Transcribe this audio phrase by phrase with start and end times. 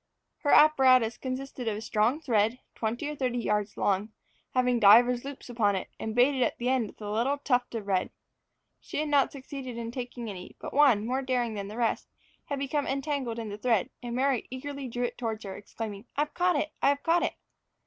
[0.39, 4.11] Her apparatus consisted of a strong thread, twenty or thirty yards long,
[4.55, 7.85] having divers loops upon it, and baited at the end with a little tuft of
[7.85, 8.09] red.
[8.79, 12.07] She had not succeeded in taking any; but one, more daring than the rest,
[12.45, 16.21] had become entangled in the thread, and Mary eagerly drew it towards her, exclaiming, "I
[16.21, 16.71] have caught it!
[16.81, 17.35] I have caught it!"